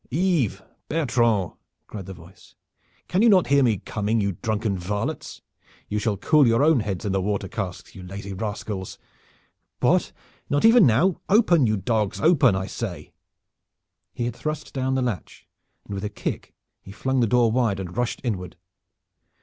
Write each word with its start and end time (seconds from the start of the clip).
"Ives! 0.11 0.63
Bertrand!" 0.89 1.51
cried 1.85 2.07
the 2.07 2.15
voice. 2.15 2.55
"Can 3.07 3.21
you 3.21 3.29
not 3.29 3.45
hear 3.49 3.61
me 3.61 3.77
coming, 3.77 4.19
you 4.19 4.31
drunken 4.31 4.75
varlets? 4.75 5.43
You 5.89 5.99
shall 5.99 6.17
cool 6.17 6.47
your 6.47 6.63
own 6.63 6.79
heads 6.79 7.05
in 7.05 7.11
the 7.11 7.21
water 7.21 7.47
casks, 7.47 7.93
you 7.93 8.01
lazy 8.01 8.33
rascals! 8.33 8.97
What, 9.79 10.11
not 10.49 10.65
even 10.65 10.87
now! 10.87 11.21
Open, 11.29 11.67
you 11.67 11.77
dogs. 11.77 12.19
Open, 12.19 12.55
I 12.55 12.65
say!" 12.65 13.13
He 14.11 14.25
had 14.25 14.35
thrust 14.35 14.73
down 14.73 14.95
the 14.95 15.03
latch, 15.03 15.45
and 15.85 15.93
with 15.93 16.03
a 16.03 16.09
kick 16.09 16.55
he 16.81 16.91
flung 16.91 17.19
the 17.19 17.27
door 17.27 17.51
wide 17.51 17.79
and 17.79 17.95
rushed 17.95 18.21
inward. 18.23 18.55